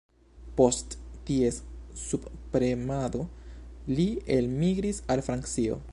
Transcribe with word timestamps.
Post 0.59 0.95
ties 1.27 1.59
subpremado, 2.05 3.23
li 3.95 4.09
elmigris 4.39 5.05
al 5.17 5.25
Francio. 5.29 5.83